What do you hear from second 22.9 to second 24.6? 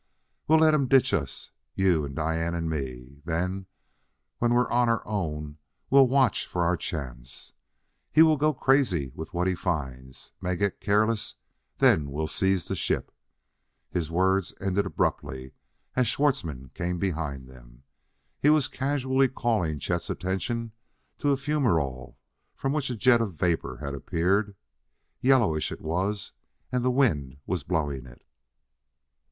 jet of vapor had appeared.